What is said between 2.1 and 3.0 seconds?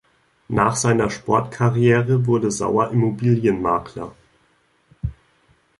wurde Sauer